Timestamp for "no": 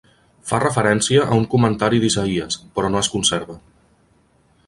2.95-3.01